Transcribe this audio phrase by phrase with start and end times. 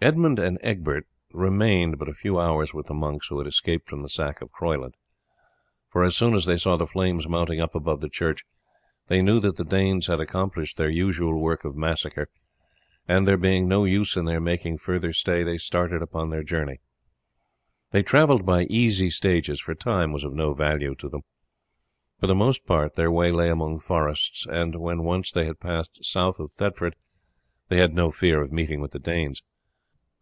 [0.00, 4.02] Edmund and Egbert remained but a few hours with the monks who had escaped from
[4.02, 4.94] the sack of Croyland;
[5.90, 8.44] for, as soon as they saw the flames mounting up above the church,
[9.08, 12.28] they knew that the Danes had accomplished their usual work of massacre,
[13.08, 16.76] and there being no use in their making further stay, they started upon their journey.
[17.90, 21.22] They travelled by easy stages, for time was of no value to them.
[22.20, 26.04] For the most part their way lay among forests, and when once they had passed
[26.04, 26.94] south of Thetford
[27.66, 29.42] they had no fear of meeting with the Danes.